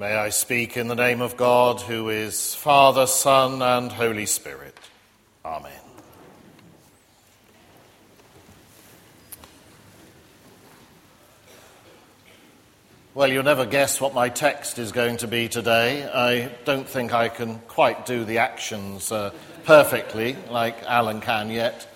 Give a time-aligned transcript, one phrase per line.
[0.00, 4.74] May I speak in the name of God, who is Father, Son, and Holy Spirit.
[5.44, 5.70] Amen.
[13.12, 16.08] Well, you'll never guess what my text is going to be today.
[16.08, 21.86] I don't think I can quite do the actions uh, perfectly like Alan can yet.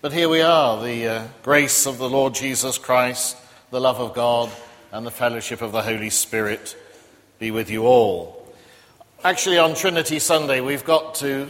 [0.00, 3.36] But here we are the uh, grace of the Lord Jesus Christ,
[3.70, 4.50] the love of God,
[4.92, 6.74] and the fellowship of the Holy Spirit
[7.40, 8.46] be with you all.
[9.24, 11.48] Actually, on Trinity Sunday, we've got to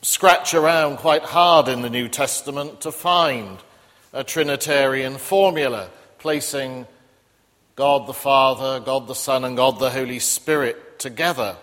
[0.00, 3.58] scratch around quite hard in the New Testament to find
[4.14, 6.86] a Trinitarian formula placing
[7.76, 11.58] God the Father, God the Son, and God the Holy Spirit together.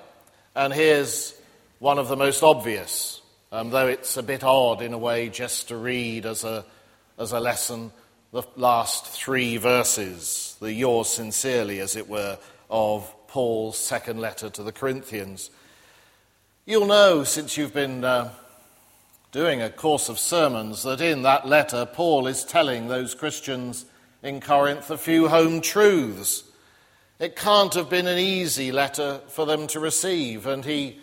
[0.55, 1.33] And here's
[1.79, 3.19] one of the most obvious,
[3.51, 6.63] um, though it's a bit odd in a way just to read as a,
[7.17, 7.91] as a lesson
[8.31, 12.37] the last three verses, the yours sincerely, as it were,
[12.69, 15.51] of Paul's second letter to the Corinthians.
[16.65, 18.31] You'll know, since you've been uh,
[19.31, 23.85] doing a course of sermons, that in that letter, Paul is telling those Christians
[24.23, 26.43] in Corinth a few home truths.
[27.19, 30.99] It can't have been an easy letter for them to receive, and he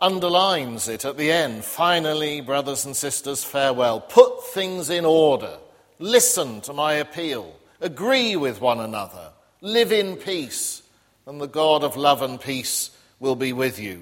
[0.00, 1.64] underlines it at the end.
[1.64, 4.00] Finally, brothers and sisters, farewell.
[4.00, 5.56] Put things in order.
[5.98, 7.58] Listen to my appeal.
[7.80, 9.30] Agree with one another.
[9.62, 10.82] Live in peace,
[11.26, 14.00] and the God of love and peace will be with you.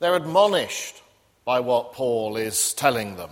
[0.00, 1.02] They're admonished
[1.44, 3.30] by what Paul is telling them.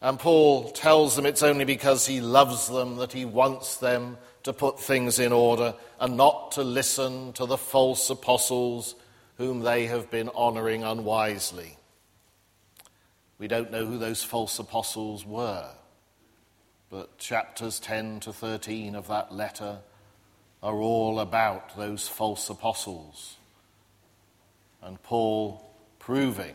[0.00, 4.52] And Paul tells them it's only because he loves them that he wants them to
[4.52, 8.94] put things in order and not to listen to the false apostles
[9.36, 11.76] whom they have been honoring unwisely.
[13.38, 15.70] We don't know who those false apostles were,
[16.90, 19.78] but chapters 10 to 13 of that letter
[20.62, 23.36] are all about those false apostles.
[24.82, 25.64] And Paul
[25.98, 26.54] proving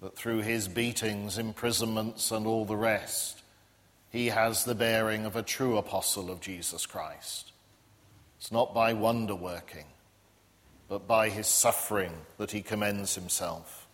[0.00, 3.42] that through his beatings, imprisonments, and all the rest,
[4.10, 7.52] he has the bearing of a true apostle of Jesus Christ.
[8.38, 9.86] It's not by wonder working,
[10.88, 13.86] but by his suffering that he commends himself.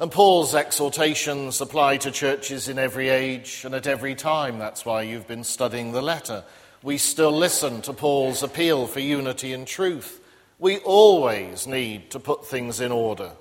[0.00, 4.58] And Paul's exhortations apply to churches in every age and at every time.
[4.58, 6.42] That's why you've been studying the letter.
[6.82, 10.20] We still listen to Paul's appeal for unity and truth.
[10.58, 13.32] We always need to put things in order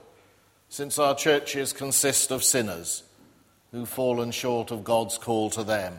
[0.68, 3.04] since our churches consist of sinners
[3.72, 5.96] who've fallen short of God's call to them.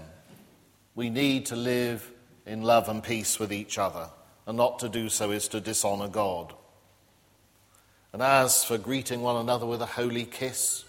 [0.95, 2.11] We need to live
[2.45, 4.11] in love and peace with each other,
[4.47, 6.53] and not to do so is to dishonor God.
[8.13, 10.85] And as for greeting one another with a holy kiss,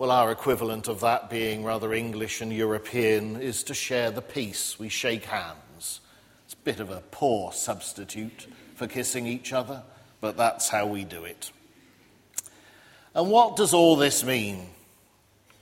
[0.00, 4.78] well, our equivalent of that being rather English and European is to share the peace.
[4.78, 6.00] We shake hands.
[6.46, 8.46] It's a bit of a poor substitute
[8.76, 9.82] for kissing each other,
[10.22, 11.52] but that's how we do it.
[13.14, 14.68] And what does all this mean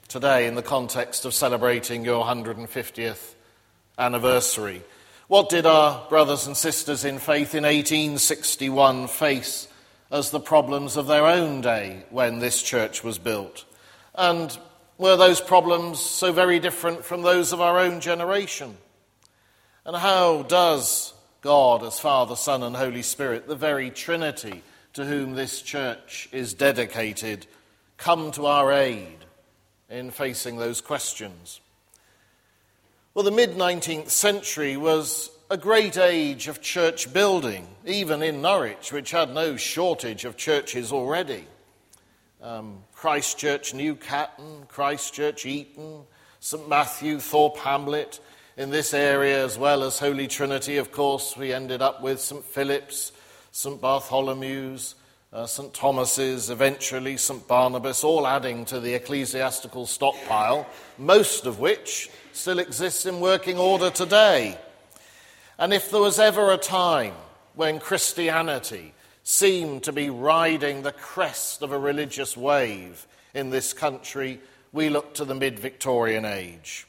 [0.06, 3.34] today in the context of celebrating your 150th
[3.98, 4.84] anniversary?
[5.26, 9.66] What did our brothers and sisters in faith in 1861 face
[10.12, 13.64] as the problems of their own day when this church was built?
[14.18, 14.58] And
[14.98, 18.76] were those problems so very different from those of our own generation?
[19.86, 24.64] And how does God, as Father, Son, and Holy Spirit, the very Trinity,
[24.94, 27.46] to whom this church is dedicated
[27.96, 29.24] come to our aid
[29.88, 31.60] in facing those questions?
[33.14, 38.92] Well, the mid 19th century was a great age of church building, even in Norwich,
[38.92, 41.44] which had no shortage of churches already.
[42.42, 46.02] Um, Christ Church New Catton, Christ Church Eaton,
[46.40, 48.18] St Matthew, Thorpe Hamlet,
[48.56, 52.44] in this area, as well as Holy Trinity, of course, we ended up with St
[52.44, 53.12] Philip's,
[53.52, 53.80] St.
[53.80, 54.96] Bartholomew's,
[55.32, 55.72] uh, St.
[55.72, 57.46] Thomas's, eventually St.
[57.46, 60.66] Barnabas, all adding to the ecclesiastical stockpile,
[60.98, 64.58] most of which still exists in working order today.
[65.56, 67.14] And if there was ever a time
[67.54, 68.92] when Christianity
[69.28, 74.40] seemed to be riding the crest of a religious wave in this country,
[74.72, 76.86] we look to the mid Victorian age.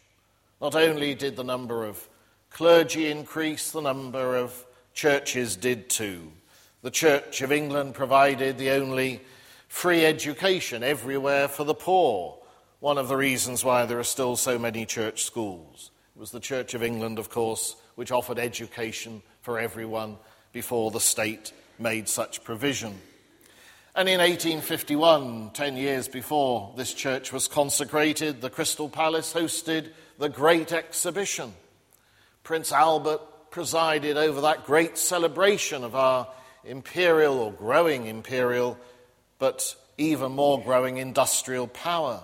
[0.62, 2.08] Not only did the number of
[2.50, 6.32] clergy increase, the number of churches did too.
[6.82, 9.20] The Church of England provided the only
[9.68, 12.38] free education everywhere for the poor.
[12.80, 15.92] One of the reasons why there are still so many church schools.
[16.16, 20.16] It was the Church of England, of course, which offered education for everyone
[20.54, 23.00] before the state made such provision.
[23.96, 30.30] And in 1851, 10 years before this church was consecrated, the Crystal Palace hosted the
[30.30, 31.54] Great Exhibition.
[32.44, 36.28] Prince Albert presided over that great celebration of our
[36.64, 38.78] imperial or growing imperial,
[39.40, 42.22] but even more growing industrial power.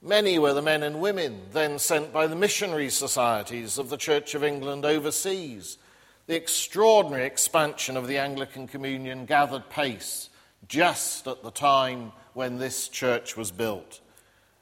[0.00, 4.34] Many were the men and women then sent by the missionary societies of the Church
[4.34, 5.78] of England overseas.
[6.26, 10.30] The extraordinary expansion of the Anglican Communion gathered pace
[10.68, 14.00] just at the time when this church was built.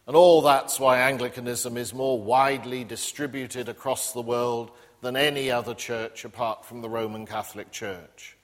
[0.07, 5.75] And all that's why Anglicanism is more widely distributed across the world than any other
[5.75, 8.37] church apart from the Roman Catholic Church.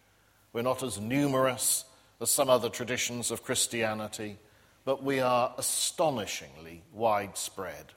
[0.53, 1.85] We're not as numerous
[2.21, 4.39] as some other traditions of Christianity
[4.89, 7.93] but we are astonishingly widespread.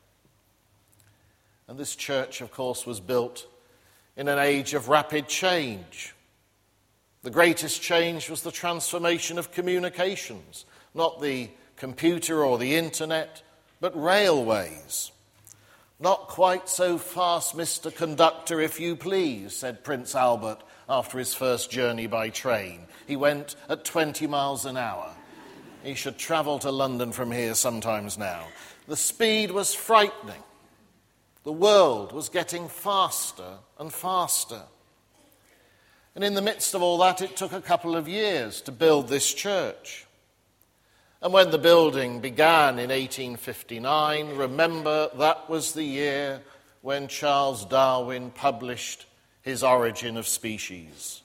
[1.69, 3.47] And this church, of course, was built
[4.15, 6.13] in an age of rapid change.
[7.23, 13.43] The greatest change was the transformation of communications, not the computer or the internet,
[13.79, 15.11] but railways.
[15.99, 17.95] Not quite so fast, Mr.
[17.95, 22.87] Conductor, if you please, said Prince Albert after his first journey by train.
[23.07, 25.11] He went at 20 miles an hour.
[25.83, 28.47] He should travel to London from here sometimes now.
[28.87, 30.43] The speed was frightening.
[31.43, 34.61] The world was getting faster and faster.
[36.13, 39.07] And in the midst of all that, it took a couple of years to build
[39.07, 40.05] this church.
[41.21, 46.41] And when the building began in 1859, remember that was the year
[46.81, 49.05] when Charles Darwin published
[49.41, 51.21] his Origin of Species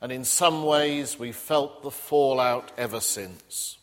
[0.00, 3.78] and in some ways we felt the fallout ever since.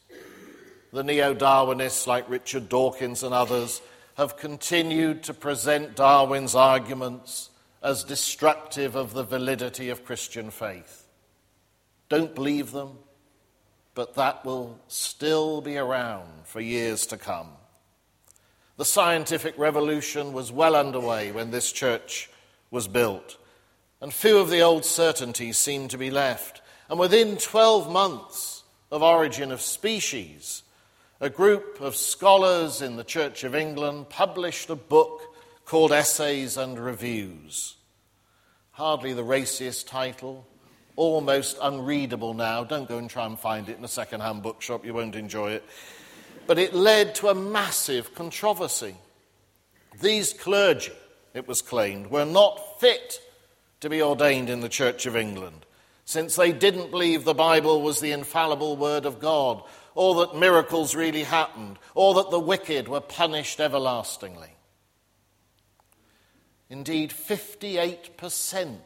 [0.93, 3.81] The neo Darwinists, like Richard Dawkins and others,
[4.15, 7.49] have continued to present Darwin's arguments
[7.81, 11.07] as destructive of the validity of Christian faith.
[12.09, 12.97] Don't believe them,
[13.93, 17.49] but that will still be around for years to come.
[18.77, 22.29] The scientific revolution was well underway when this church
[22.71, 23.37] was built
[24.01, 26.61] and few of the old certainties seemed to be left.
[26.89, 30.63] And within 12 months of origin of species,
[31.21, 35.21] a group of scholars in the Church of England published a book
[35.63, 37.75] called Essays and Reviews.
[38.71, 40.45] Hardly the raciest title,
[40.97, 42.65] almost unreadable now.
[42.65, 45.51] Don't go and try and find it in a second hand bookshop, you won't enjoy
[45.51, 45.63] it.
[46.47, 48.95] But it led to a massive controversy.
[50.01, 50.91] These clergy,
[51.33, 53.21] it was claimed, were not fit
[53.79, 55.65] to be ordained in the Church of England,
[56.03, 59.63] since they didn't believe the Bible was the infallible Word of God,
[59.95, 64.49] or that miracles really happened, or that the wicked were punished everlastingly.
[66.69, 68.77] Indeed, 58%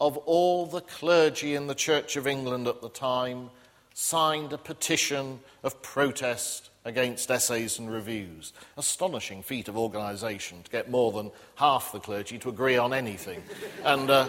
[0.00, 3.50] of all the clergy in the Church of England at the time
[3.94, 8.52] signed a petition of protest against essays and reviews.
[8.76, 13.42] Astonishing feat of organisation to get more than half the clergy to agree on anything.
[13.84, 14.28] and uh,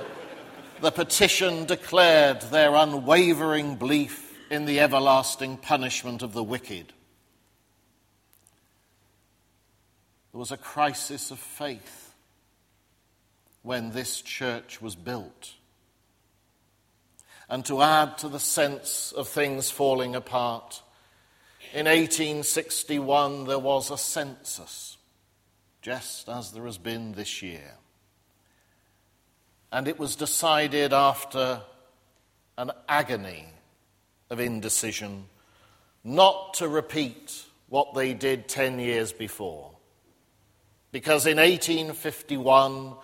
[0.82, 6.94] the petition declared their unwavering belief in the everlasting punishment of the wicked.
[10.32, 12.14] There was a crisis of faith
[13.62, 15.54] when this church was built.
[17.50, 20.82] And to add to the sense of things falling apart,
[21.74, 24.98] in 1861, there was a census,
[25.82, 27.76] just as there has been this year.
[29.72, 31.62] And it was decided after
[32.58, 33.46] an agony
[34.30, 35.26] of indecision
[36.04, 39.72] not to repeat what they did 10 years before.
[40.92, 42.96] Because in 1851,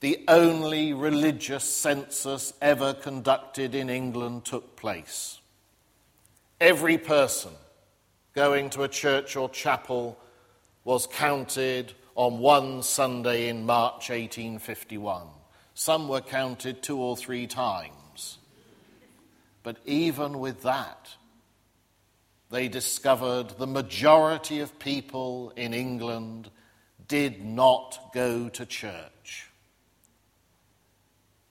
[0.00, 5.40] the only religious census ever conducted in England took place.
[6.60, 7.52] Every person
[8.34, 10.18] going to a church or chapel
[10.84, 15.26] was counted on one Sunday in March 1851.
[15.74, 17.94] Some were counted two or three times.
[19.62, 21.10] But even with that,
[22.50, 26.50] they discovered the majority of people in England
[27.06, 29.50] did not go to church.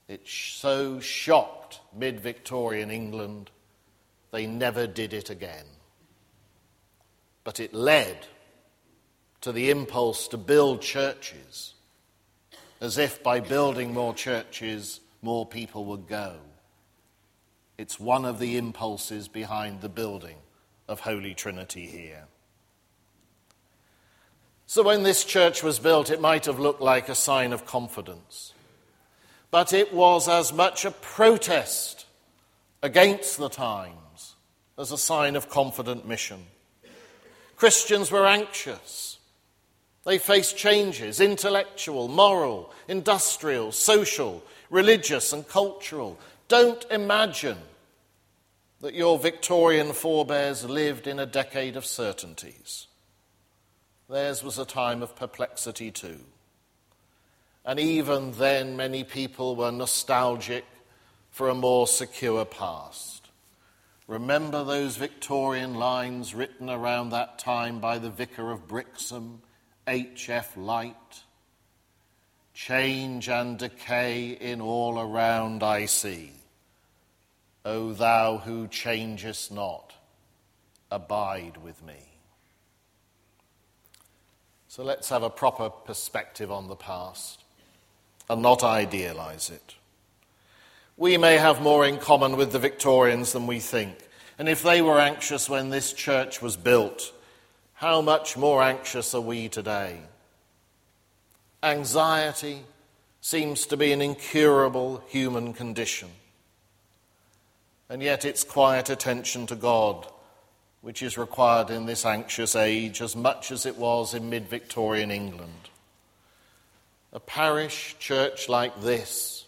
[0.08, 3.52] It so shocked mid Victorian England,
[4.32, 5.66] they never did it again
[7.50, 8.28] but it led
[9.42, 11.74] to the impulse to build churches,
[12.80, 16.36] as if by building more churches, more people would go.
[17.80, 20.36] It's one of the impulses behind the building
[20.90, 22.26] of Holy Trinity here.
[24.68, 28.54] So, when this church was built, it might have looked like a sign of confidence.
[29.50, 32.06] But it was as much a protest
[32.84, 34.36] against the times
[34.78, 36.48] as a sign of confident mission.
[37.56, 39.20] Christians were anxious.
[40.04, 46.20] They faced changes intellectual, moral, industrial, social, religious, and cultural.
[46.50, 47.60] Don't imagine
[48.82, 52.88] that your Victorian forebears lived in a decade of certainties.
[54.10, 56.22] Theirs was a time of perplexity too.
[57.64, 60.66] And even then, many people were nostalgic
[61.30, 63.30] for a more secure past.
[64.08, 69.44] Remember those Victorian lines written around that time by the Vicar of Brixham,
[69.88, 70.58] H.F.
[70.58, 71.24] Lyte?
[72.56, 76.39] Change and decay in all around I see.
[77.66, 79.94] O thou who changest not,
[80.90, 81.98] abide with me.
[84.68, 87.44] So let's have a proper perspective on the past
[88.30, 89.76] and not idealize it.
[90.96, 93.98] We may have more in common with the Victorians than we think.
[94.38, 97.14] And if they were anxious when this church was built,
[97.74, 100.00] how much more anxious are we today?
[101.64, 102.64] Anxiety
[103.22, 106.10] seems to be an incurable human condition.
[107.90, 110.08] And yet, it's quiet attention to God
[110.82, 115.12] which is required in this anxious age as much as it was in mid Victorian
[115.12, 115.70] England.
[117.12, 119.46] A parish church like this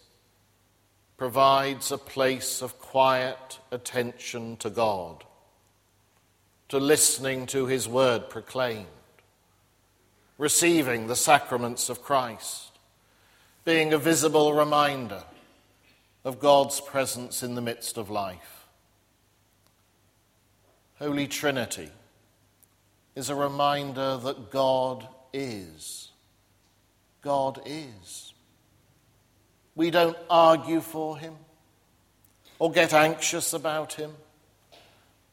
[1.18, 5.24] provides a place of quiet attention to God,
[6.70, 8.88] to listening to His word proclaimed,
[10.38, 12.72] receiving the sacraments of Christ,
[13.64, 15.24] being a visible reminder
[16.24, 18.68] of God's presence in the midst of life.
[21.00, 21.90] Holy Trinity
[23.16, 26.12] is a reminder that God is
[27.22, 28.34] God is.
[29.76, 31.36] We don't argue for him
[32.60, 34.12] or get anxious about him,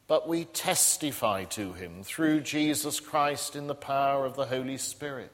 [0.07, 5.31] but we testify to him through Jesus Christ in the power of the Holy Spirit.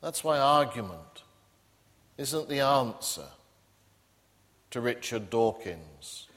[0.00, 1.15] That's why argument
[2.18, 3.26] isn't the answer
[4.70, 6.28] to Richard Dawkins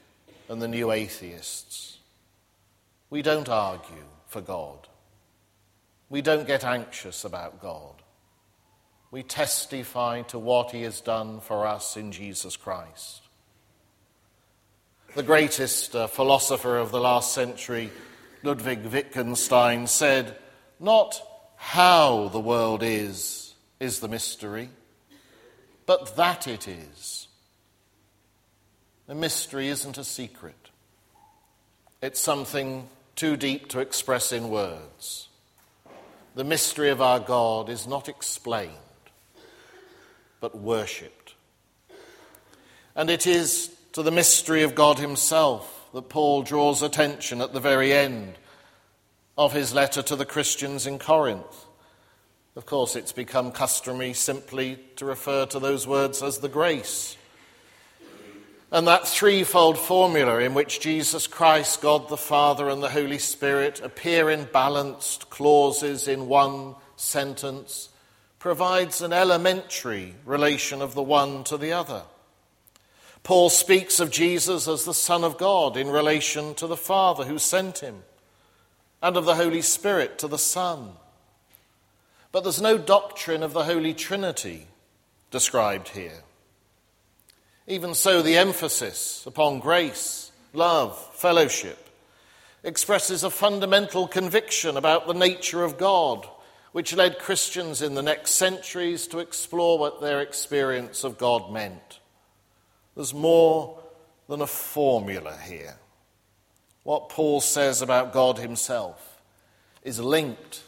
[0.48, 1.98] and the new atheists.
[3.08, 4.88] We don't argue for God.
[6.08, 8.02] We don't get anxious about God.
[9.10, 13.22] We testify to what He has done for us in Jesus Christ.
[15.16, 17.90] The greatest uh, philosopher of the last century,
[18.44, 20.36] Ludwig Wittgenstein, said,
[20.78, 21.20] Not
[21.56, 24.70] how the world is, is the mystery,
[25.90, 27.26] but that it is.
[29.08, 30.70] The mystery isn't a secret,
[32.00, 35.28] it's something too deep to express in words
[36.36, 38.70] the mystery of our God is not explained,
[40.40, 41.34] but worshipped.
[42.94, 47.58] And it is to the mystery of God Himself that Paul draws attention at the
[47.58, 48.34] very end
[49.36, 51.66] of his letter to the Christians in Corinth.
[52.60, 57.16] Of course, it's become customary simply to refer to those words as the grace
[58.70, 63.80] and that threefold formula in which Jesus Christ, God the Father, and the Holy Spirit
[63.80, 67.88] appear in balanced clauses in one sentence
[68.38, 72.02] provides an elementary relation of the one to the other.
[73.22, 77.38] Paul speaks of Jesus as the Son of God in relation to the Father who
[77.38, 78.02] sent him,
[79.00, 80.90] and of the Holy Spirit to the Son.
[82.32, 84.66] But there's no doctrine of the Holy Trinity
[85.30, 86.22] described here.
[87.66, 91.88] Even so, the emphasis upon grace, love, fellowship
[92.62, 96.28] expresses a fundamental conviction about the nature of God,
[96.72, 102.00] which led Christians in the next centuries to explore what their experience of God meant.
[102.94, 103.82] There's more
[104.28, 105.76] than a formula here.
[106.82, 109.20] What Paul says about God himself
[109.82, 110.62] is linked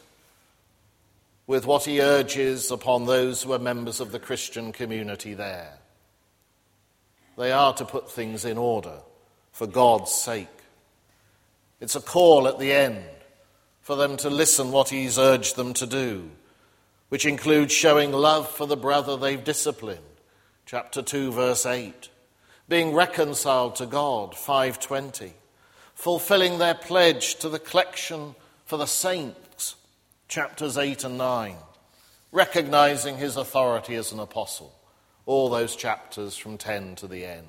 [1.45, 5.77] with what he urges upon those who are members of the Christian community there.
[7.37, 8.99] They are to put things in order
[9.51, 10.47] for God's sake.
[11.81, 13.03] It's a call at the end
[13.81, 16.29] for them to listen what He's urged them to do,
[17.09, 19.99] which includes showing love for the brother they've disciplined,
[20.65, 22.09] chapter 2, verse 8,
[22.69, 25.33] being reconciled to God, 520,
[25.93, 28.35] fulfilling their pledge to the collection
[28.65, 29.42] for the saints,
[30.33, 31.55] chapters 8 and 9,
[32.31, 34.73] recognizing His authority as an apostle
[35.27, 37.45] all those chapters from 10 to the end.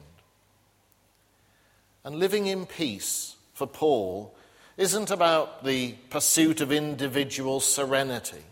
[2.04, 4.36] And living in peace for Paul
[4.76, 8.44] isn't about the pursuit of individual serenity,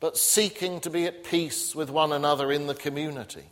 [0.00, 3.44] but seeking to be at peace with one another in the community.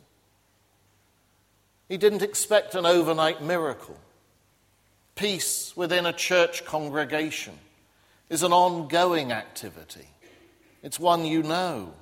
[1.86, 3.98] He didn't expect an overnight miracle.
[5.16, 7.58] Peace within a church congregation,
[8.28, 10.08] is an ongoing activity.
[10.82, 11.94] It's one you know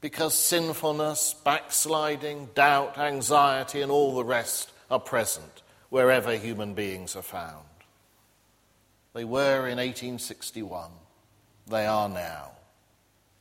[0.00, 7.22] because sinfulness, backsliding, doubt, anxiety, and all the rest are present wherever human beings are
[7.22, 7.64] found.
[9.14, 10.90] They were in 1861.
[11.68, 12.50] They are now.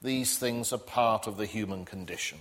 [0.01, 2.38] These things are part of the human condition.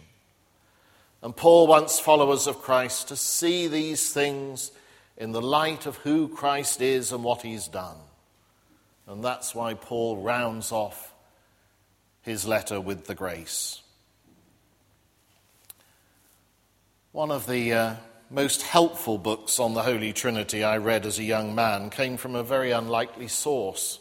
[1.22, 4.72] And Paul wants followers of Christ to see these things
[5.16, 7.96] in the light of who Christ is and what he's done.
[9.10, 11.12] And that's why Paul rounds off
[12.22, 13.82] his letter with the grace.
[17.10, 17.94] One of the uh,
[18.30, 22.36] most helpful books on the Holy Trinity I read as a young man came from
[22.36, 23.98] a very unlikely source.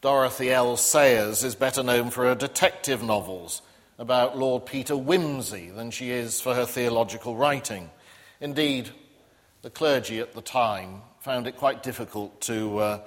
[0.00, 0.78] Dorothy L.
[0.78, 3.60] Sayers is better known for her detective novels
[3.98, 7.90] about Lord Peter Wimsey than she is for her theological writing.
[8.40, 8.88] Indeed,
[9.60, 13.00] the clergy at the time found it quite difficult to uh,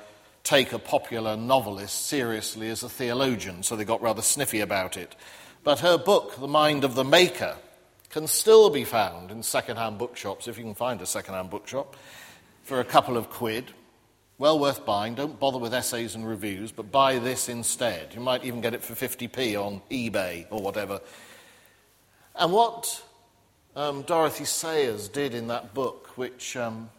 [0.48, 5.14] take a popular novelist seriously as a theologian, so they got rather sniffy about it.
[5.66, 7.58] But her book, The Mind of the Maker,
[8.10, 11.98] can still be found in second-hand bookshops, if you can find a second-hand bookshop,
[12.64, 13.66] for a couple of quid.
[14.38, 15.16] Well worth buying.
[15.16, 18.14] Don't bother with essays and reviews, but buy this instead.
[18.14, 21.02] You might even get it for 50p on eBay or whatever.
[22.36, 23.04] And what
[23.76, 26.90] um, Dorothy Sayers did in that book, which um,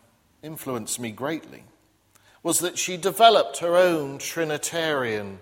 [0.42, 1.64] influenced me greatly,
[2.42, 5.38] was that she developed her own Trinitarian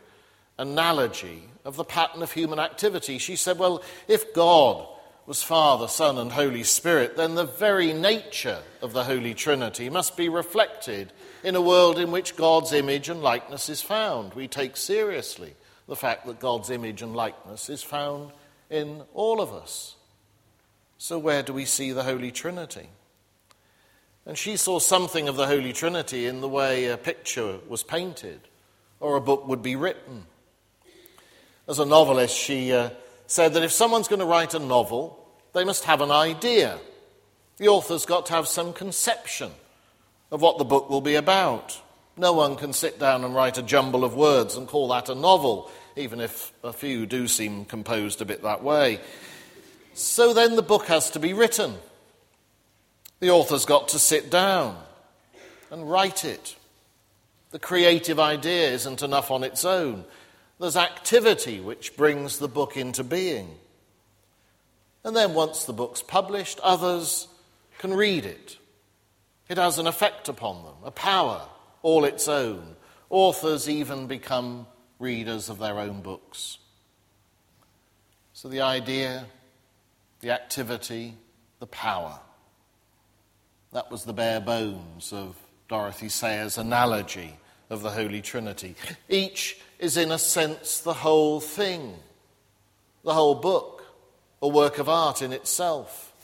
[0.58, 3.18] analogy of the pattern of human activity.
[3.18, 4.86] She said, well, if God
[5.26, 10.16] was Father, Son, and Holy Spirit, then the very nature of the Holy Trinity must
[10.16, 11.12] be reflected
[11.42, 14.34] in a world in which God's image and likeness is found.
[14.34, 15.54] We take seriously
[15.88, 18.30] the fact that God's image and likeness is found
[18.70, 19.96] in all of us.
[20.98, 22.88] So, where do we see the Holy Trinity?
[24.26, 28.40] And she saw something of the Holy Trinity in the way a picture was painted
[29.00, 30.26] or a book would be written.
[31.66, 32.72] As a novelist, she.
[32.72, 32.90] Uh,
[33.26, 35.18] said that if someone's going to write a novel,
[35.52, 36.78] they must have an idea.
[37.58, 39.50] The author's got to have some conception
[40.30, 41.80] of what the book will be about.
[42.16, 45.14] No one can sit down and write a jumble of words and call that a
[45.14, 49.00] novel, even if a few do seem composed a bit that way.
[49.94, 51.74] So then the book has to be written.
[53.20, 54.76] The author's got to sit down
[55.70, 56.56] and write it.
[57.50, 60.04] The creative idea isn't enough on its own.
[60.58, 63.56] There's activity which brings the book into being.
[65.04, 67.28] And then once the book's published, others
[67.78, 68.58] can read it.
[69.48, 71.42] It has an effect upon them, a power
[71.82, 72.74] all its own.
[73.10, 74.66] Authors even become
[74.98, 76.58] readers of their own books.
[78.32, 79.26] So the idea,
[80.20, 81.14] the activity,
[81.60, 82.18] the power.
[83.76, 85.36] That was the bare bones of
[85.68, 87.36] Dorothy Sayers' analogy
[87.68, 88.74] of the Holy Trinity.
[89.06, 91.94] Each is, in a sense, the whole thing,
[93.04, 93.84] the whole book,
[94.40, 96.14] a work of art in itself,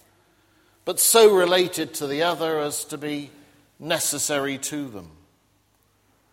[0.86, 3.30] but so related to the other as to be
[3.78, 5.10] necessary to them.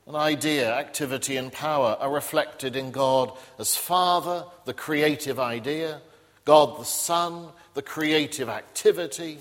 [0.07, 5.99] An idea, activity, and power are reflected in God as Father, the creative idea,
[6.45, 9.39] God the Son, the creative activity,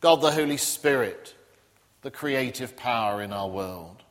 [0.00, 1.34] God the Holy Spirit,
[2.02, 4.02] the creative power in our world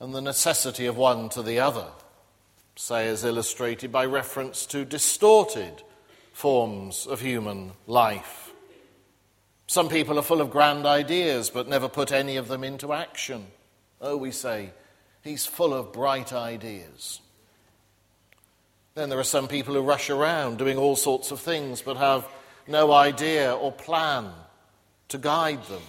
[0.00, 1.86] and the necessity of one to the other,
[2.74, 5.82] say, as illustrated by reference to distorted
[6.32, 8.50] forms of human life.
[9.66, 13.46] Some people are full of grand ideas but never put any of them into action.
[14.00, 14.70] Oh, we say,
[15.22, 17.20] he's full of bright ideas.
[18.94, 22.26] Then there are some people who rush around doing all sorts of things but have
[22.70, 24.30] no idea or plan
[25.08, 25.82] to guide them.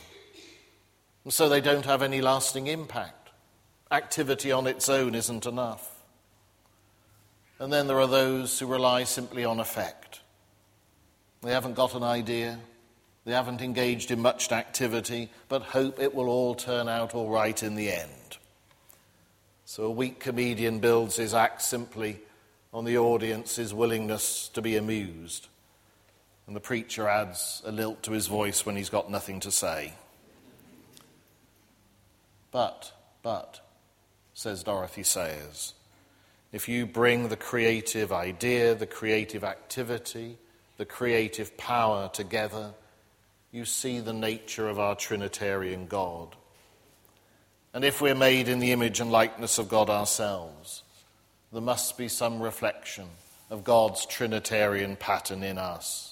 [1.24, 3.22] And so they don't have any lasting impact
[3.91, 5.89] activity on its own isn't enough.
[7.60, 10.22] And then there are those who rely simply on effect.
[11.41, 12.58] They haven't got an idea,
[13.26, 17.62] they haven't engaged in much activity, but hope it will all turn out all right
[17.62, 18.38] in the end.
[19.65, 22.20] So a weak comedian builds his act simply
[22.74, 25.48] on the audience's willingness to be amused.
[26.52, 29.94] And the preacher adds a lilt to his voice when he's got nothing to say.
[32.52, 32.92] But,
[33.24, 33.62] but,
[34.34, 35.74] says Dorothy Sayers.
[36.52, 40.40] If you bring the creative idea, the creative activity,
[40.76, 42.74] the creative power together,
[43.54, 46.36] you see the nature of our Trinitarian God.
[47.74, 50.84] And if we're made in the image and likeness of God ourselves,
[51.54, 53.08] there must be some reflection
[53.50, 56.11] of God's Trinitarian pattern in us.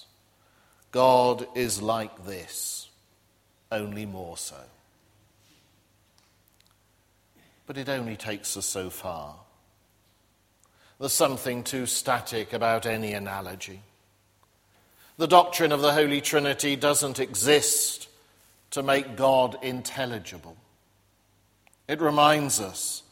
[0.90, 2.88] God is like this,
[3.70, 4.56] only more so.
[7.70, 9.36] but it only takes us so far.
[10.98, 13.82] There's something too static about any analogy.
[15.18, 18.08] The doctrine of the Holy Trinity doesn't exist
[18.72, 20.56] to make God intelligible.
[21.86, 23.04] It reminds us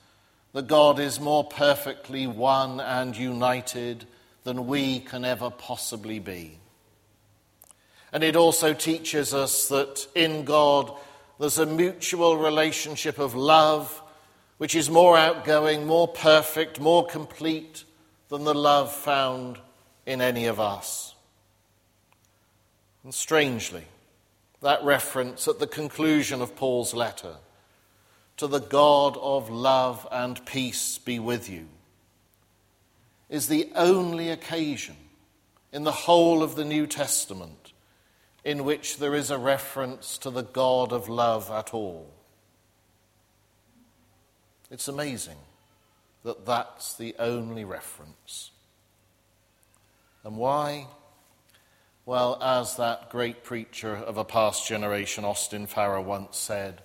[0.54, 4.06] that God is more perfectly one and united
[4.42, 6.58] than we can ever possibly be.
[8.12, 10.92] And it also teaches us that in God
[11.38, 14.02] there's a mutual relationship of love
[14.56, 17.84] which is more outgoing, more perfect, more complete
[18.28, 19.58] than the love found
[20.04, 21.14] in any of us.
[23.04, 23.84] And strangely,
[24.60, 27.36] that reference at the conclusion of Paul's letter
[28.36, 31.68] to the God of love and peace be with you
[33.28, 34.96] is the only occasion
[35.72, 37.67] in the whole of the New Testament
[38.48, 42.10] in which there is a reference to the God of love at all.
[44.70, 45.36] It's amazing
[46.24, 48.52] that that's the only reference.
[50.24, 50.86] And why?
[52.06, 56.80] Well, as that great preacher of a past generation, Austin Farrer, once said,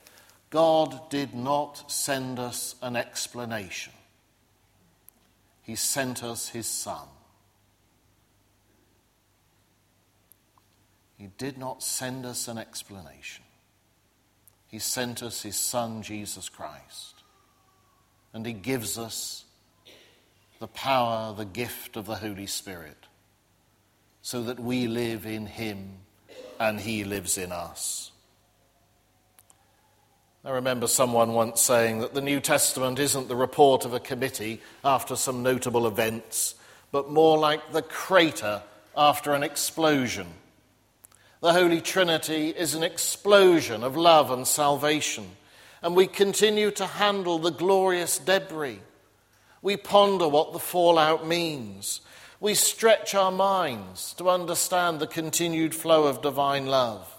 [0.50, 3.94] God did not send us an explanation,
[5.62, 7.08] He sent us His Son.
[11.24, 13.46] He did not send us an explanation.
[14.68, 17.24] He sent us His Son, Jesus Christ
[18.34, 19.46] and He gives us
[20.60, 22.98] the power, the gift of the Holy Spirit,
[24.22, 25.94] so that we live in Him
[26.60, 28.12] and He lives in us.
[30.44, 34.60] I remember someone once saying that the New Testament isn't the report of a committee
[34.84, 36.56] after some notable events,
[36.92, 38.62] but more like the crater
[38.94, 40.28] after an explosion.
[41.44, 45.30] The Holy Trinity is an explosion of love and salvation
[45.82, 48.80] and we continue to handle the glorious debris.
[49.62, 52.00] We ponder what the fallout means.
[52.40, 57.14] We stretch our minds to understand the continued flow of divine love.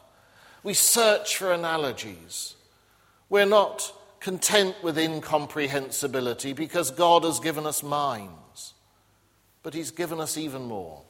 [0.63, 2.55] We search for analogies.
[3.29, 8.73] We're not content with incomprehensibility because God has given us minds,
[9.63, 11.03] but He's given us even more.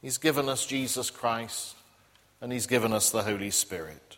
[0.00, 1.76] He's given us Jesus Christ,
[2.40, 4.16] and He's given us the Holy Spirit.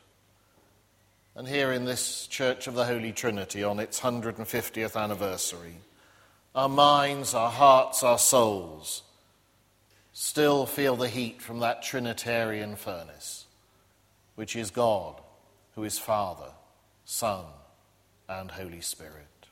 [1.35, 5.77] And here in this Church of the Holy Trinity on its 150th anniversary,
[6.55, 9.03] our minds, our hearts, our souls
[10.13, 13.47] still feel the heat from that Trinitarian furnace,
[14.35, 15.21] which is God,
[15.77, 16.51] who is Father,
[17.05, 17.45] Son,
[18.29, 19.47] and Holy Spirit.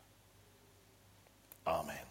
[1.66, 2.05] Amen.